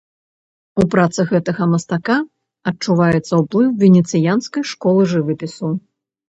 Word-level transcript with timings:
У 0.83 0.85
працах 0.93 1.27
гэтага 1.35 1.67
мастака 1.73 2.15
адчуваецца 2.71 3.33
ўплыў 3.41 3.69
венецыянскай 3.85 4.63
школы 4.73 5.01
жывапісу. 5.13 5.71